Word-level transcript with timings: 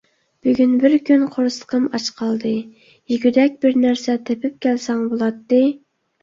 بۈگۈن 0.45 0.71
بىر 0.83 0.93
كۈن 1.09 1.25
قورسىقىم 1.35 1.85
ئاچ 1.97 2.07
قالدى، 2.21 2.53
يېگۈدەك 3.13 3.61
بىرنەرسە 3.67 4.17
تېپىپ 4.31 4.57
كەلسەڭ 4.67 5.05
بولاتتى. 5.13 5.63